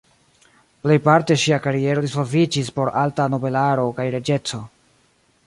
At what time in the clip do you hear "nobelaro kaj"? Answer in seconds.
3.35-4.09